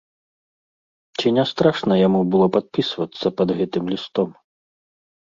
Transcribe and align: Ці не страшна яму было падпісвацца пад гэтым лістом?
Ці 1.17 1.27
не 1.37 1.43
страшна 1.51 1.97
яму 2.07 2.21
было 2.35 2.47
падпісвацца 2.55 3.27
пад 3.41 3.49
гэтым 3.61 3.83
лістом? 3.95 4.29